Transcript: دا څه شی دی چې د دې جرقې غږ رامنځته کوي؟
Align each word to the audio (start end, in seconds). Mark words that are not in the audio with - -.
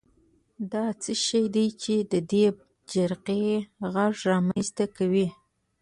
دا 0.71 0.85
څه 1.01 1.11
شی 1.25 1.43
دی 1.55 1.67
چې 1.81 1.95
د 2.11 2.13
دې 2.31 2.45
جرقې 2.91 3.45
غږ 3.93 4.15
رامنځته 4.31 4.85
کوي؟ 4.97 5.27